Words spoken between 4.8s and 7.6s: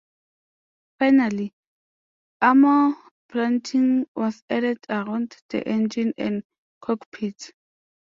around the engine and cockpits.